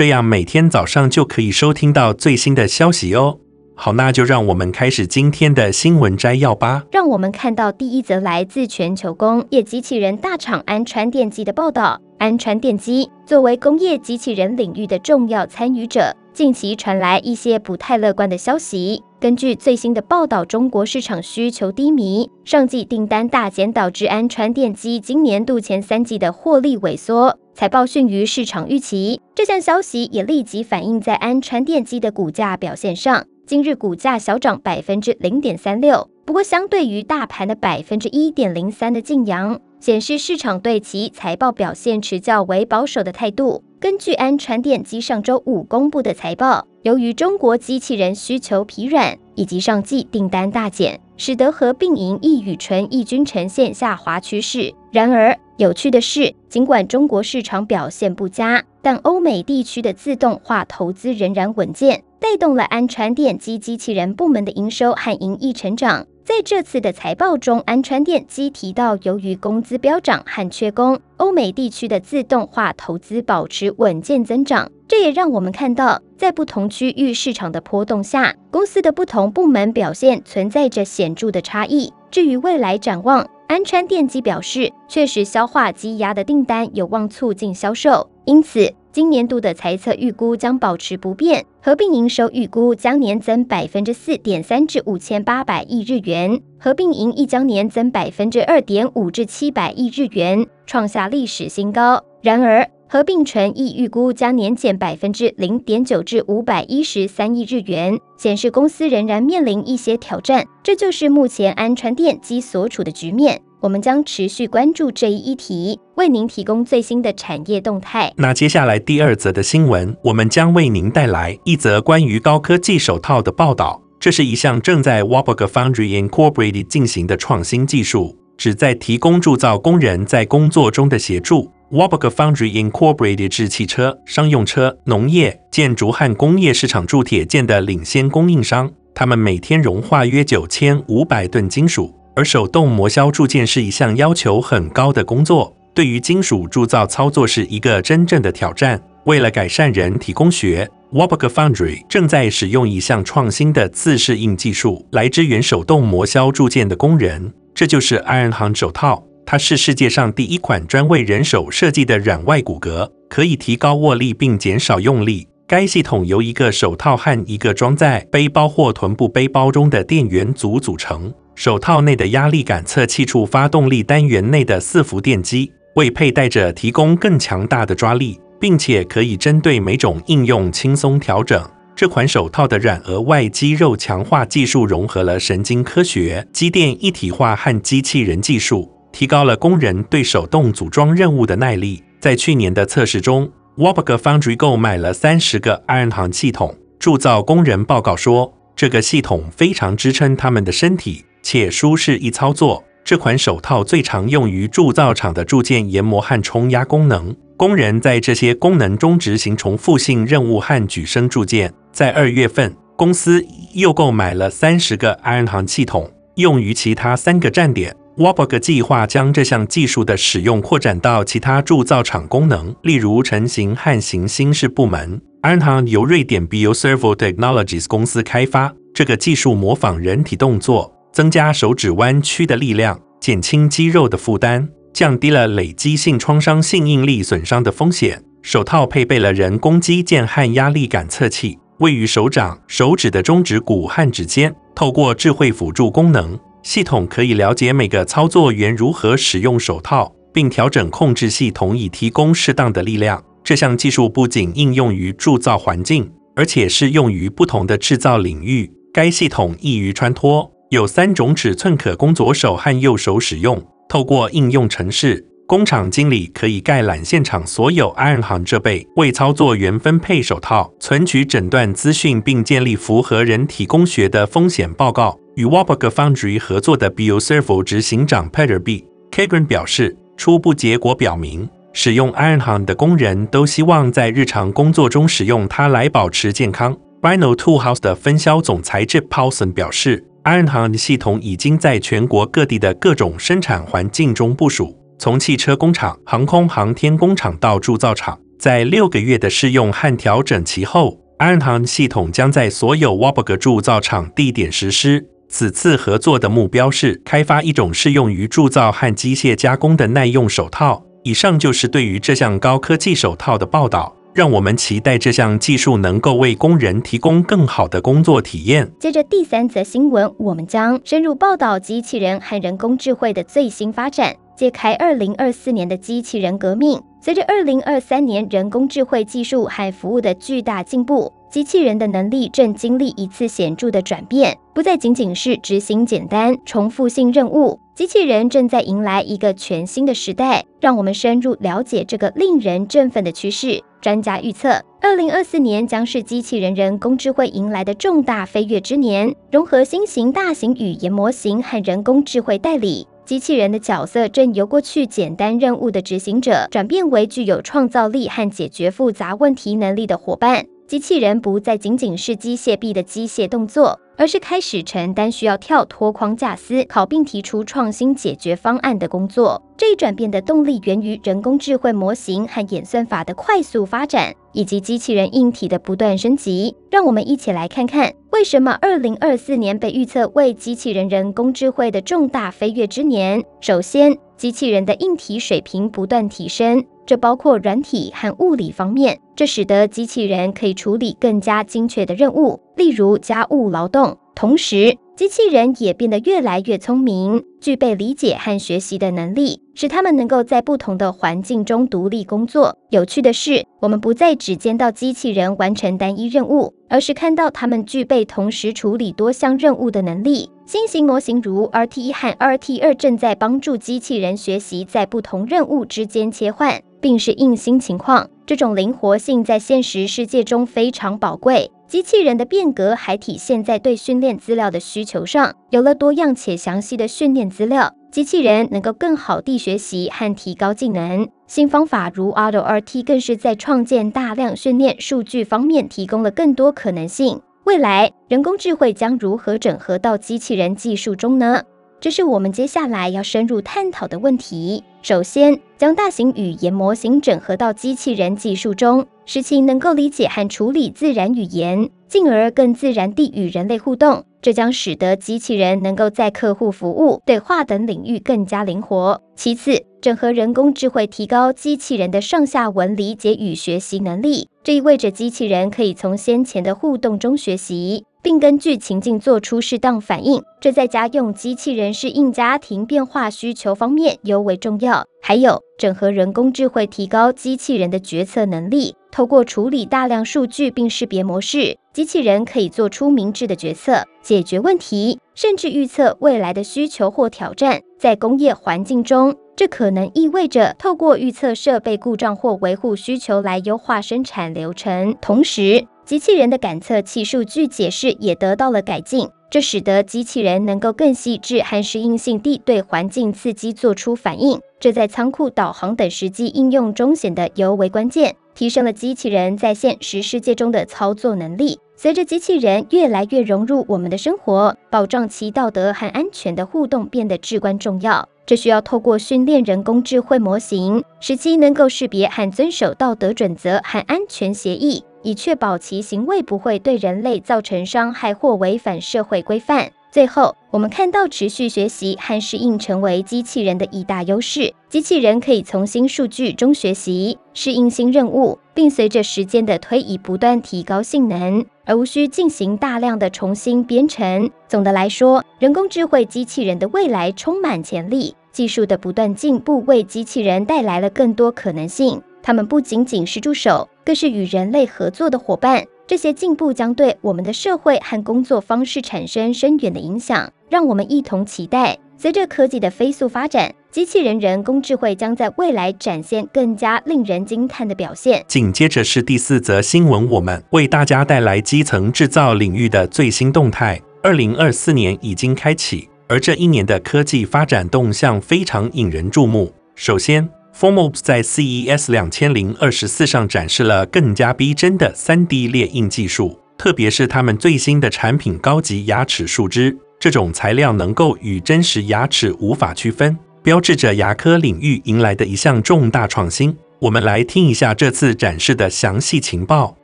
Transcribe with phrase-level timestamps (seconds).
[0.00, 3.38] 这样每天早上就可以收听到最新的消息哦。
[3.74, 6.86] 好，那就让我们开始今天的新闻摘要吧。
[6.90, 12.00] 让我们看到第一则来自全球工业机器人大厂安川电机的报道。
[12.16, 19.02] 安川电机作为工业机器人领域的重要参与者，近期传来一些不太乐观的消息。
[19.18, 29.20] 根据最新的报道，中国市场需求低迷，上季订单大减，导致安川电机今年度前三季的获利萎缩，财报逊于市场预期。
[29.34, 43.62] 这项消息也立即反映在安川电机的股价表现上，今日股价小涨百分之零点三六，不过相对于大盘的百分之一点零三的劲扬，显示市场对其财报表现持较为保守的态度。
[43.78, 54.74] 根据安川电机上周五公布的财报，由于中国机器人需求疲软以及上季订单大减，使得合并营益与纯益均呈现下滑趋势。
[54.92, 66.06] 然而，有趣的是，尽管中国市场表现不佳，但欧美地区的自动化投资仍然稳健，带动了安川电机机器人部门的营收和盈利成长。
[66.24, 74.70] 在这次的财报中，安川电机提到，由于工资飙涨和缺工，欧美地区的自动化投资保持稳健增长。
[74.88, 81.92] 这也让我们看到，在不同区域市场的波动下，公司的不同部门表现存在着显著的差异。
[82.10, 88.72] 至于未来展望，安川电机表示，确实消化积压的订单有望促进销售，因此。
[88.92, 102.02] 今年度的财测预估将保持不变，合并营收预估将年增百分之四点三至五千八百亿日元，合并盈利将年增百分之二点五至七百亿日元，创下历史新高。
[102.20, 110.44] 然而，合并纯益预估将年减百分之零点九至五百一十三亿日元，显示公司仍然面临一些挑战。
[110.60, 113.40] 这就是目前安川电机所处的局面。
[113.60, 118.12] 我们将持续关注这一议题，为您提供最新的产业动态。
[118.16, 123.80] 那接下来第二则的新闻，我们将为您带来一则关于高科技手套的报道。
[124.00, 131.52] 这是一项正在 Warburg Foundry Incorporated 进行的创新技术，旨在提供铸造工人在工作中的协助。
[131.70, 141.94] Warburg Foundry Incorporated 是汽车、商用车、农业、建筑和工业市场铸铁件的领先供应商，他们每天融化约九千五百吨金属。
[142.16, 148.80] 而手动磨削铸件是一项要求很高的工作，对于金属铸造操作是一个真正的挑战。
[149.04, 159.04] 为了改善人体工学，Warburg Foundry 正在使用一项创新的自适应技术来支援手动磨削铸件的工人，这就是 Ironhand 手套。
[159.26, 165.28] 它是世界上第一款专为人手设计的软外骨骼，可以提高握力并减少用力。
[165.46, 171.12] 该系统由一个手套和一个装在背包或臀部背包中的电源组组成。
[171.34, 181.46] 手套内的压力感测器处发动力单元内的四伏电机，为佩戴者提供更强大的抓力，并且可以针对每种应用轻松调整。
[181.80, 191.82] 这款手套的软额外肌肉强化技术融合了神经科学、机电一体化和机器人技术，提高了工人对手动组装任务的耐力。
[191.98, 201.06] 在去年的测试中，Warburg Foundry 购买了三十个 Iron 系统，铸造工人报告说，这个系统非常支撑他们的身体。
[201.22, 202.62] 且舒适易操作。
[202.84, 207.16] 这款手套最常用于铸造厂的铸件研磨和冲压功能。
[207.38, 211.50] 工人在这些功能中执行重复性任务和举升铸件。
[211.72, 217.74] 在二月份，公司又购买了三十个 Ironhand 系统，用于其他三个站点。
[217.96, 225.00] Warburg 计划将这项技术的使用扩展到其他铸造厂功能，例如成型和行星式部门。
[225.22, 230.72] Ironhand 由瑞典 BioServo Technologies 公司开发，这个技术模仿人体动作。
[230.92, 238.02] 增加手指弯曲的力量，减轻肌肉的负担，降低了累积性创伤性应力损伤的风险。
[238.22, 244.34] 手套配备了人工肌腱和压力感测器，位于手掌、手指的中指骨和指尖。
[244.54, 253.02] 透过智慧辅助功能，系统可以了解每个操作员如何使用手套，并调整控制系统以提供适当的力量。
[253.22, 258.50] 这项技术不仅应用于铸造环境，而且适用于不同的制造领域。
[258.72, 260.30] 该系统易于穿脱。
[260.50, 263.40] 有三种尺寸可供左手和右手使用。
[263.68, 274.98] 透过应用程式，工厂经理可以概览现场所有 Iron Hand 设备，为操作员分配手套、存取诊断资讯，并建立符合人体工学的风险报告。
[275.14, 278.64] 与 Warburg Foundry 合作的 BioServo 执行长 Peter B.
[278.90, 286.56] Kagren 表示，初步结果表明，使用 Iron Hand 的工人都希望在日常工作中使用它来保持健康。
[286.82, 294.56] Rhino Toolhouse 的分销总裁 Chip Paulson 表示，Iron Hand 系统已经在全国各地的各种生产环境中部署。
[294.80, 304.86] 从汽车工厂、航空航天工厂到铸造厂，在六个月的试用和调整期后，Iron Hand 系统将在所有 Warburg 铸造厂地点实施。
[305.06, 310.64] 此次合作的目标是开发一种适用于铸造和机械加工的耐用手套。
[310.82, 313.76] 以上就是对于这项高科技手套的报道。
[313.92, 318.50] 让我们期待这项技术能够为工人提供更好的工作体验。
[318.60, 323.96] 接着第三则新闻，我们将深入报道机器人和人工智慧的最新发展。
[324.20, 326.60] 揭开二零二四年的机器人革命。
[326.78, 337.40] 随着二零二三年人工智慧技术和服务的巨大进步，机器人的能力正经历一次显著的转变，不再仅仅是执行简单重复性任务。
[337.54, 340.26] 机器人正在迎来一个全新的时代。
[340.38, 343.42] 让我们深入了解这个令人振奋的趋势。
[343.62, 352.66] 专家预测，二零二四年将是机器人人工智慧迎来的重大飞跃之年，融合新型大型语言模型和人工智慧代理。
[352.90, 360.26] 机器人的角色正由过去简单任务的执行者，转变为具有创造力和解决复杂问题能力的伙伴。
[360.48, 369.22] 机器人不再仅仅是机械臂的机械动作，而是开始承担需要跳脱框架思考并提出创新解决方案的工作。
[369.36, 376.34] 这一转变的动力源于人工智慧模型和演算法的快速发展，以及机器人硬体的不断升级。
[376.50, 383.04] 让我们一起来看看，为什么二零二四年被预测为机器人人工智慧的重大飞跃之年。
[383.20, 386.44] 首先，机器人的硬体水平不断提升。
[386.66, 393.76] 这包括软体和物理方面，这使得机器人可以处理更加精确的任务，例如家务劳动。
[393.94, 402.38] 同时，机器人也变得越来越聪明，具备理解和学习的能力，使他们能够在不同的环境中独立工作。
[402.48, 410.10] 有趣的是，我们不再只见到机器人完成单一任务，而是看到他们具备同时处理多项任务的能力。
[410.24, 416.40] 新型模型如 RT 和 RT2 正在帮助机器人学习在不同任务之间切换。
[416.60, 421.30] 并适应新情况，这种灵活性在现实世界中非常宝贵。
[421.50, 430.88] 机器人的变革还体现在对训练资料的需求上，有了多样且详细的训练资料，机器人能够更好地学习和提高技能。
[431.08, 437.02] 新方法如 AutoRT 更是在创建大量训练数据方面提供了更多可能性。
[437.24, 441.24] 未来，人工智慧将如何整合到机器人技术中呢？
[441.60, 444.42] 这是我们接下来要深入探讨的问题。
[444.62, 453.84] 首先，将大型语言模型整合到机器人技术中，使其能够理解和处理自然语言，进而更自然地与人类互动。
[454.00, 458.80] 这将使得机器人能够在客户服务、对话等领域更加灵活。
[458.96, 464.08] 其次，整合人工智慧，提高机器人的上下文理解与学习能力。
[464.24, 467.64] 这意味着机器人可以从先前的互动中学习。
[467.82, 474.64] 并根据情境做出适当反应，这在家用机器人适应家庭变化需求方面尤为重要。
[474.82, 478.54] 还有，整合人工智慧提高机器人的决策能力。
[478.70, 487.40] 透过处理大量数据并识别模式，机器人可以做出明智的决策，解决问题，甚至预测未来的需求或挑战。
[487.58, 504.20] 在工业环境中，这可能意味着透过预测设备故障或维护需求来优化生产流程，同时，机器人的感测器数据解释也得到了改进，这使得机器人能够更细致和适应性地对环境刺激做出反应。
[504.40, 511.38] 这在仓库导航等实际应用中显得尤为关键，提升了机器人在现实世界中的操作能力。
[511.54, 517.88] 随着机器人越来越融入我们的生活，保障其道德和安全的互动变得至关重要。
[518.04, 524.64] 这需要透过训练人工智慧模型，使其能够识别和遵守道德准则和安全协议。
[524.82, 529.50] 以确保其行为不会对人类造成伤害或违反社会规范。
[529.70, 534.34] 最后，我们看到持续学习和适应成为机器人的一大优势。
[534.48, 544.10] 机器人可以从新数据中学习，适应新任务，并随着时间的推移不断提高性能，而无需进行大量的重新编程。
[544.26, 547.94] 总的来说，人工智慧机器人的未来充满潜力。
[548.10, 551.80] 技术的不断进步为机器人带来了更多可能性。
[552.02, 555.46] 他们不仅仅是助手，更是与人类合作的伙伴。
[555.64, 560.12] 这些进步将对我们的社会和工作方式产生深远的影响。
[560.28, 568.04] 让我们一同期待随着科技的飞速发展，机器人人工智慧将在未来展现更加令人惊叹的表现。
[568.08, 573.60] 紧接着是第四则新闻，我们为大家带来基层制造领域的最新动态。
[573.84, 579.32] 二零二四年已经开启，而这一年的科技发展动向非常引人注目。
[579.54, 589.56] 首先 Formos 在 CES 两千零二十四上展示了更加逼真的 3D 列印技术，特别是他们最新的产品——高级牙齿树脂。
[589.78, 596.34] 这种材料能够与真实牙齿无法区分，标志着牙科领域迎来的一项重大创新。
[596.60, 599.56] 我们来听一下这次展示的详细情报。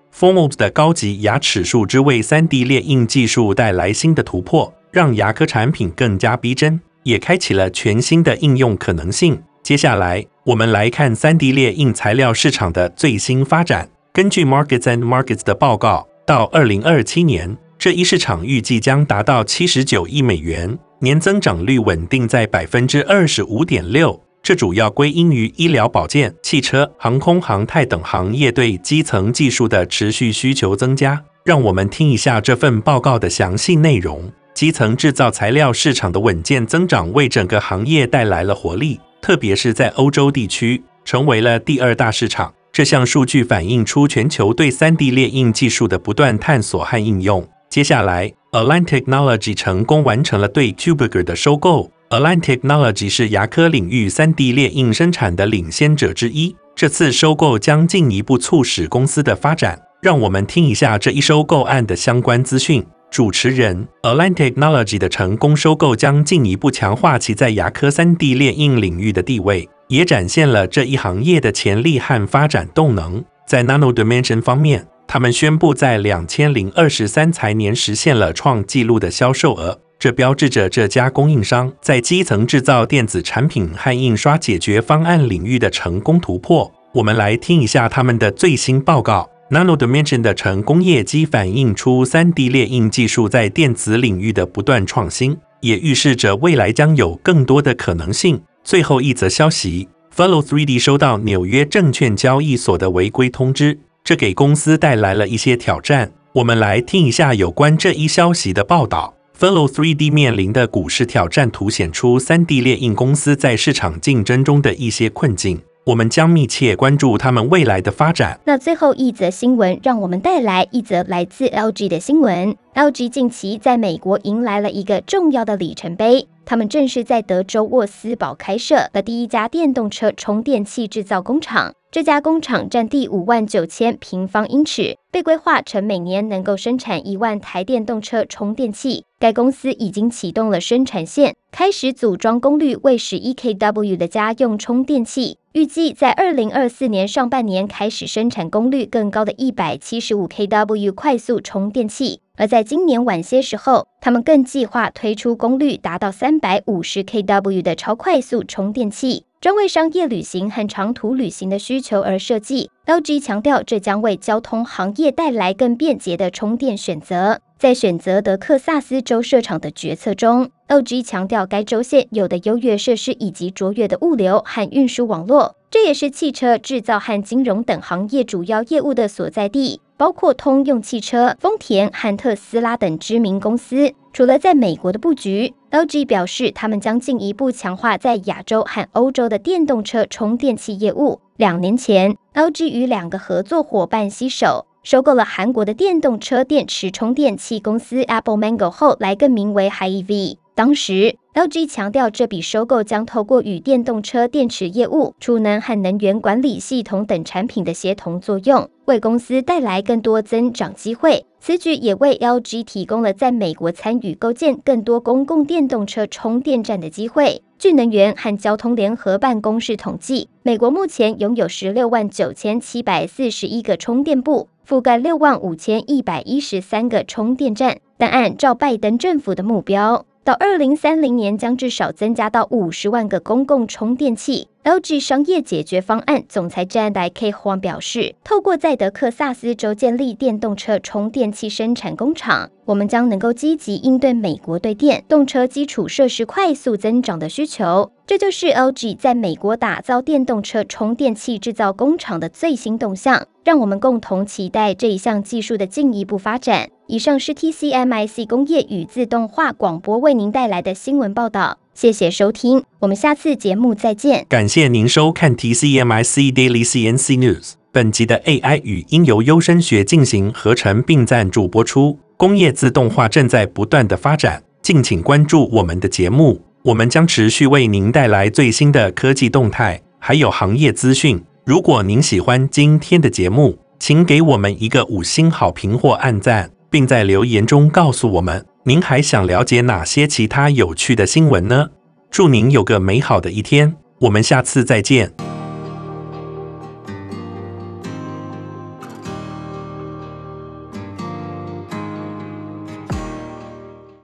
[0.15, 9.43] Formos 的高级牙齿树脂为 3D 列印技术带来新的突破，让牙科产品更加逼真，也开启了全新的应用可能性。
[9.67, 13.89] 接下来，我们来看 3D 列印材料市场的最新发展。
[14.13, 24.23] 根据 Markets and Markets 的报告，到2027年，这一市场预计将达到七十九亿美元，年增长率稳定在百分之二十五点六。
[24.41, 31.21] 这主要归因于医疗保健、汽车、航空航太等行业对基层技术的持续需求增加。
[31.45, 34.31] 让我们听一下这份报告的详细内容。
[34.55, 42.53] 基层制造材料市场的稳健增长为整个行业带来了活力，特别是在欧洲地区，成为了第二大市场。
[42.73, 47.49] 这项数据反映出全球对 3D 列印技术的不断探索和应用。
[47.71, 51.91] 接下来，Align Technology 成功完成了对 Cubiger 的收购。
[52.11, 56.55] Align Technology 是牙科领域 3D 列印生产的领先者之一。
[56.75, 59.81] 这次收购将进一步促使公司的发展。
[60.03, 62.85] 让我们听一下这一收购案的相关资讯。
[63.11, 73.25] 主持人：Align Technology 的成功收购将进一步强化其在牙科 3D 列印领域的地位，也展现了这一行业的潜力和发展动能。
[73.47, 86.71] 在 Nano Dimension 方面，他们宣布在两千零二十三财年实现了创纪录的销售额，这标志着这家供应商在基层制造电子产品和印刷解决方案领域的成功突破。
[86.95, 89.31] 我们来听一下他们的最新报告。
[89.49, 98.43] Nano Dimension 的成功业绩反映出 3D 列印技术在电子领域的不断创新，也预示着未来将有更多的可能性。
[98.65, 99.87] 最后一则消息
[100.17, 103.79] ，Velo3D 收到纽约证券交易所的违规通知。
[104.03, 106.11] 这给公司带来了一些挑战。
[106.33, 109.15] 我们来听一下有关这一消息的报道。
[109.39, 115.61] Velo3D 面临的股市挑战凸显出 3D 列印公司在市场竞争中的一些困境。
[115.87, 118.41] 我们将密切关注他们未来的发展。
[118.45, 122.57] 那最后一则新闻，让我们带来一则来自 LG 的新闻。
[122.75, 126.27] LG 近期在美国迎来了一个重要的里程碑。
[126.45, 131.73] 他们正是在德州沃斯堡开设的第一家电动车充电器制造工厂。
[131.93, 139.05] 这家工厂占地五万九千平方英尺，被规划成每年能够生产一万台电动车充电器。
[139.19, 152.21] 该公司已经启动了生产线，开始组装功率为十一 kW 的家用充电器，预计在二零二四年上半年开始生产功率更高的一百七十五 kW 快速充电器。
[152.37, 162.71] 而在今年晚些时候，他们更计划推出功率达到三百五十 kW 的超快速充电器，专为商业旅行和长途旅行的需求而设计。
[162.85, 167.41] LG 强调，这将为交通行业带来更便捷的充电选择。
[167.59, 179.81] 在选择德克萨斯州设厂的决策中，LG 强调该州现有的优越设施以及卓越的物流和运输网络，这也是汽车制造和金融等行业主要业务的所在地。
[179.99, 183.95] 包括通用汽车、丰田和特斯拉等知名公司。
[184.13, 191.21] 除了在美国的布局，LG 表示他们将进一步强化在亚洲和欧洲的电动车充电器业务。
[191.37, 200.37] 两年前，LG 与两个合作伙伴携手收购了韩国的电动车电池充电器公司 Apple Mango 后来更名为 HiEV。
[200.57, 211.27] 当时，LG 强调这笔收购将透过与电动车电池业务、储能和能源管理系统等产品的协同作用，为公司带来更多增长机会。
[211.41, 217.43] 此举也为 LG 提供了在美国参与构建更多公共电动车充电站的机会。
[217.59, 227.77] 据能源和交通联合办公室统计，美国目前拥有十六万九千七百四十一个充电部，覆盖六万五千一百一十三个充电站。
[227.99, 234.49] 但按照拜登政府的目标，到二零三零年将至少增加到五十万个公共充电器。
[234.67, 247.93] LG 商业解决方案总裁詹莱 K 黄表示，透过在德克萨斯州建立电动车充电器生产工厂，我们将能够积极应对美国对电动车基础设施快速增长的需求。
[248.09, 253.29] 这就是 LG 在美国打造电动车充电器制造工厂的最新动向。
[253.45, 256.69] 让我们共同期待这一项技术的进一步发展。
[256.89, 261.59] 以上是 TCMIC 工业与自动化广播为您带来的新闻报道。
[261.77, 264.25] 谢谢收听，我们下次节目再见。
[264.31, 267.53] 感谢您收看 TCMIC Daily CNC News。
[267.71, 271.99] 本集的 AI 语音由优声学进行合成并赞助播出。
[272.17, 281.23] 工业自动化正在不断的发展，敬请关注我们的节目，我们将持续为您带来最新的科技动态，还有行业资讯。
[281.45, 288.47] 如果您喜欢今天的节目，请给我们一个五星好评或按赞，并在留言中告诉我们。
[288.69, 291.69] 您还想了解哪些其他有趣的新闻呢？
[292.11, 295.13] 祝您有个美好的一天，我们下次再见。